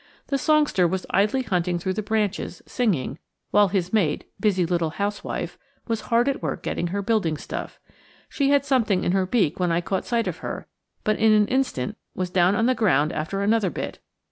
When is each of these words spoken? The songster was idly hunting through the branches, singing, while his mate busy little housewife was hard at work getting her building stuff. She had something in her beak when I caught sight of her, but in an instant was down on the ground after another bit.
The 0.29 0.39
songster 0.39 0.87
was 0.87 1.05
idly 1.11 1.43
hunting 1.43 1.77
through 1.77 1.93
the 1.93 2.01
branches, 2.01 2.63
singing, 2.65 3.19
while 3.51 3.67
his 3.67 3.93
mate 3.93 4.23
busy 4.39 4.65
little 4.65 4.89
housewife 4.89 5.59
was 5.87 6.01
hard 6.09 6.27
at 6.27 6.41
work 6.41 6.63
getting 6.63 6.87
her 6.87 7.03
building 7.03 7.37
stuff. 7.37 7.77
She 8.27 8.49
had 8.49 8.65
something 8.65 9.03
in 9.03 9.11
her 9.11 9.27
beak 9.27 9.59
when 9.59 9.71
I 9.71 9.79
caught 9.79 10.05
sight 10.07 10.25
of 10.25 10.37
her, 10.37 10.65
but 11.03 11.19
in 11.19 11.31
an 11.33 11.47
instant 11.49 11.97
was 12.15 12.31
down 12.31 12.55
on 12.55 12.65
the 12.65 12.73
ground 12.73 13.13
after 13.13 13.43
another 13.43 13.69
bit. 13.69 13.99